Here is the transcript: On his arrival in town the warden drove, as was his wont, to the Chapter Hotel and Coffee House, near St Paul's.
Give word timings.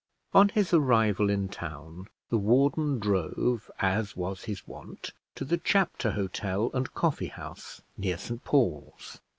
On 0.33 0.49
his 0.49 0.73
arrival 0.73 1.29
in 1.29 1.47
town 1.47 2.07
the 2.31 2.37
warden 2.39 2.97
drove, 2.97 3.69
as 3.79 4.15
was 4.17 4.45
his 4.45 4.67
wont, 4.67 5.11
to 5.35 5.45
the 5.45 5.59
Chapter 5.59 6.09
Hotel 6.13 6.71
and 6.73 6.91
Coffee 6.95 7.27
House, 7.27 7.83
near 7.97 8.17
St 8.17 8.43
Paul's. 8.43 9.19